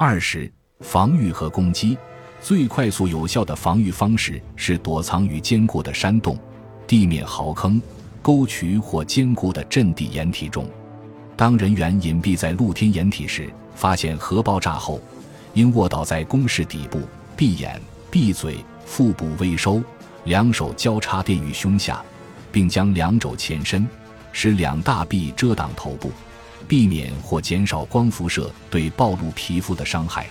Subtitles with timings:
[0.00, 0.48] 二是
[0.78, 1.98] 防御和攻击，
[2.40, 6.38] 最快速有效的防御方式是躲藏于坚固的山洞、
[6.86, 7.82] 地面壕坑、
[8.22, 10.64] 沟渠或坚固的阵地掩体中。
[11.36, 15.00] 当人员隐蔽在露天掩体时，发现核爆炸后，
[15.54, 17.00] 应卧倒在工事底部，
[17.36, 19.82] 闭眼、闭嘴，腹部微收，
[20.26, 22.00] 两手交叉垫于胸下，
[22.52, 23.84] 并将两肘前伸，
[24.30, 26.12] 使两大臂遮挡头部，
[26.66, 30.26] 避免或减少光辐射对暴露皮肤的伤害。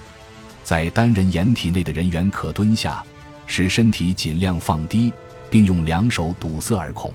[0.63, 3.03] 在单人掩体内的人员可蹲下，
[3.45, 5.13] 使身体尽量放低，
[5.49, 7.13] 并用两手堵塞耳孔。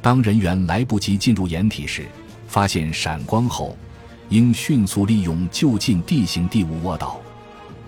[0.00, 2.06] 当人员来不及进入掩体时，
[2.46, 3.76] 发现闪光后，
[4.28, 7.20] 应迅速利用就近地形地物卧倒。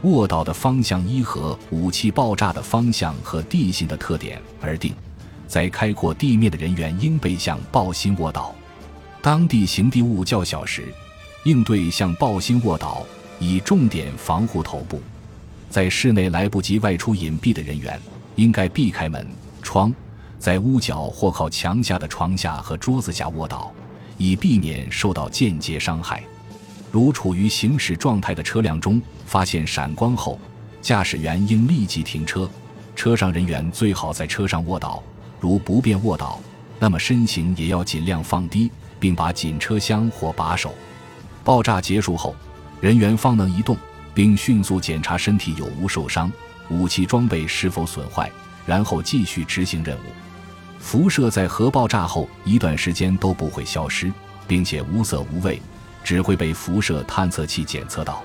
[0.02, 4.92] 卧倒的方向依和武器爆炸的方向和地形的特点而定。
[5.46, 8.54] 在开阔地面的人员应背向爆心卧倒。
[9.20, 10.92] 当地形地物较小时，
[11.44, 13.04] 应对向爆心卧倒，
[13.38, 15.02] 以重点防护头部。
[15.68, 18.00] 在室内来不及外出隐蔽的人员，
[18.36, 19.26] 应该避开门
[19.62, 19.92] 窗，
[20.38, 23.72] 在屋角或靠墙下的床下和桌子下卧倒。
[24.20, 26.24] 以避免受到间接伤害。
[26.90, 30.40] 如处于行驶状态的车辆中发现闪光后，
[30.82, 32.50] 驾驶员应立即停车，
[32.96, 35.00] 车上人员最好在车上卧倒。
[35.38, 36.40] 如不便卧倒，
[36.80, 40.74] 那么身形也要尽量放低，并把紧车厢或把手。
[41.44, 42.34] 爆炸结束后，
[42.80, 43.76] 人员方能移动，
[44.12, 46.30] 并迅速检查身体有无受伤，
[46.68, 48.30] 武器装备是否损坏，
[48.66, 50.12] 然后继续执行任务。
[50.78, 54.12] 辐射在核爆炸后一段时间都不会消失，
[54.46, 55.60] 并且无色无味，
[56.04, 58.22] 只会被辐射探测器检测到。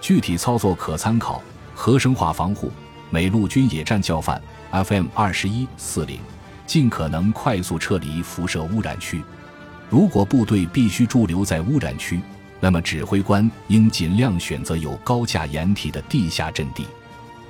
[0.00, 1.38] 具体操作可参考
[1.74, 2.70] 《核生化防护：
[3.10, 4.40] 美陆军野战教范》
[4.84, 6.20] FM 二十一四零，
[6.66, 9.22] 尽可能快速撤离辐射污染区。
[9.90, 12.20] 如果部队必须驻留在污染区，
[12.60, 16.86] 那么指挥官应尽量选择有高架掩体的地下阵地。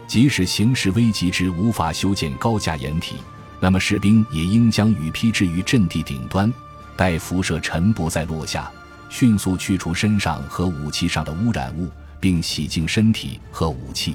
[0.06, 3.16] 即使形势危急至无法修建高架掩体。
[3.60, 6.52] 那么，士兵也应将雨披置于阵地顶端，
[6.96, 8.70] 待辐射尘不再落下，
[9.08, 11.90] 迅速去除身上和武器上的污染物，
[12.20, 14.14] 并洗净身体和武器。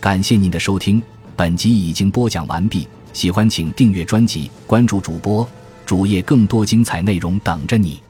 [0.00, 1.02] 感谢您的收听，
[1.36, 2.88] 本集已经播讲完毕。
[3.12, 5.46] 喜欢请订阅专辑，关注主播
[5.84, 8.03] 主页，更多精彩内容等着你。